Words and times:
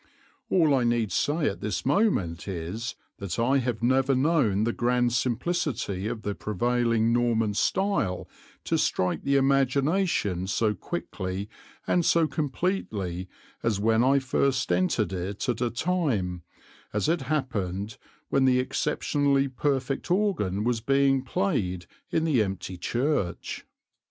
(All 0.49 0.73
I 0.73 0.83
need 0.83 1.11
say 1.11 1.45
at 1.47 1.61
this 1.61 1.85
moment 1.85 2.47
is 2.47 2.95
that 3.19 3.37
I 3.37 3.59
have 3.59 3.83
never 3.83 4.15
known 4.15 4.63
the 4.63 4.73
grand 4.73 5.13
simplicity 5.13 6.07
of 6.07 6.23
the 6.23 6.33
prevailing 6.33 7.13
Norman 7.13 7.53
style 7.53 8.27
to 8.63 8.79
strike 8.79 9.21
the 9.21 9.35
imagination 9.35 10.47
so 10.47 10.73
quickly 10.73 11.49
and 11.85 12.03
so 12.03 12.25
completely 12.25 13.29
as 13.61 13.79
when 13.79 14.03
I 14.03 14.17
first 14.17 14.71
entered 14.71 15.13
it 15.13 15.47
at 15.47 15.61
a 15.61 15.69
time, 15.69 16.41
as 16.91 17.07
it 17.07 17.21
happened, 17.29 17.99
when 18.29 18.45
the 18.45 18.57
exceptionally 18.59 19.47
perfect 19.49 20.09
organ 20.09 20.63
was 20.63 20.81
being 20.81 21.21
played 21.23 21.85
in 22.09 22.23
the 22.23 22.41
empty 22.41 22.75
church.) 22.75 23.67